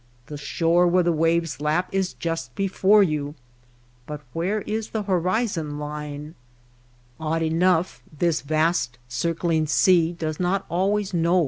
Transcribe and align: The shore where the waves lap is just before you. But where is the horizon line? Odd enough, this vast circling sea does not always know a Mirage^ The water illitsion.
The 0.25 0.37
shore 0.39 0.87
where 0.87 1.03
the 1.03 1.11
waves 1.11 1.61
lap 1.61 1.87
is 1.91 2.13
just 2.13 2.55
before 2.55 3.03
you. 3.03 3.35
But 4.07 4.21
where 4.33 4.61
is 4.61 4.89
the 4.89 5.03
horizon 5.03 5.77
line? 5.77 6.33
Odd 7.19 7.43
enough, 7.43 8.01
this 8.11 8.41
vast 8.41 8.97
circling 9.07 9.67
sea 9.67 10.11
does 10.11 10.39
not 10.39 10.65
always 10.71 11.13
know 11.13 11.13
a 11.13 11.13
Mirage^ 11.13 11.21
The 11.21 11.21
water 11.33 11.37
illitsion. 11.37 11.39